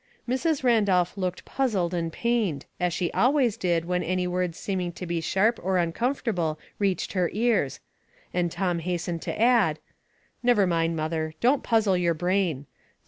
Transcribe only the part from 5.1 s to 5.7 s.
sharp